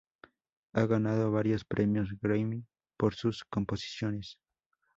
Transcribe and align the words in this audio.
Ha 0.73 0.85
ganado 0.87 1.31
varios 1.31 1.63
premios 1.63 2.09
Grammy 2.19 2.65
por 2.97 3.13
sus 3.13 3.43
composiciones. 3.45 4.39